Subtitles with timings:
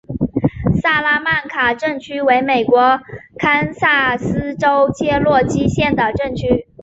[0.81, 2.99] 萨拉曼卡镇区为美国
[3.37, 6.65] 堪萨斯州切罗基县的镇区。